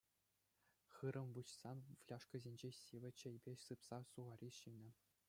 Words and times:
Хырӑм 0.93 1.29
выҫсан 1.35 1.77
фляжкӑсенчи 2.05 2.69
сивӗ 2.81 3.11
чейпе 3.21 3.53
сыпса 3.65 3.97
сухари 4.15 4.49
ҫинӗ. 4.63 4.89